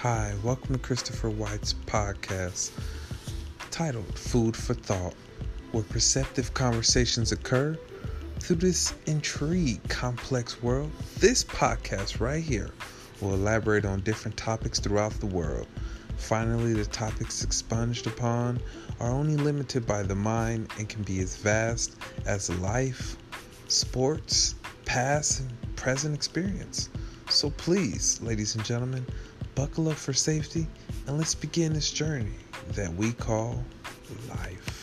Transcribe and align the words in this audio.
Hi, 0.00 0.34
welcome 0.44 0.74
to 0.74 0.78
Christopher 0.78 1.30
White's 1.30 1.72
podcast 1.72 2.70
titled 3.70 4.18
Food 4.18 4.54
for 4.54 4.74
Thought, 4.74 5.14
where 5.72 5.84
perceptive 5.84 6.52
conversations 6.52 7.32
occur 7.32 7.78
through 8.38 8.56
this 8.56 8.92
intrigue 9.06 9.80
complex 9.88 10.62
world. 10.62 10.92
This 11.18 11.42
podcast 11.42 12.20
right 12.20 12.44
here 12.44 12.72
will 13.22 13.32
elaborate 13.32 13.86
on 13.86 14.00
different 14.00 14.36
topics 14.36 14.78
throughout 14.78 15.12
the 15.12 15.26
world. 15.26 15.66
Finally, 16.18 16.74
the 16.74 16.84
topics 16.84 17.42
expunged 17.42 18.06
upon 18.06 18.60
are 19.00 19.10
only 19.10 19.36
limited 19.36 19.86
by 19.86 20.02
the 20.02 20.14
mind 20.14 20.70
and 20.78 20.90
can 20.90 21.04
be 21.04 21.20
as 21.20 21.36
vast 21.36 21.96
as 22.26 22.50
life, 22.60 23.16
sports, 23.68 24.56
past, 24.84 25.40
and 25.40 25.76
present 25.76 26.14
experience. 26.14 26.90
So 27.30 27.48
please, 27.48 28.20
ladies 28.20 28.56
and 28.56 28.64
gentlemen, 28.64 29.06
buckle 29.56 29.88
up 29.88 29.96
for 29.96 30.12
safety 30.12 30.66
and 31.06 31.18
let's 31.18 31.34
begin 31.34 31.72
this 31.72 31.90
journey 31.90 32.36
that 32.74 32.92
we 32.94 33.12
call 33.12 33.64
life. 34.28 34.75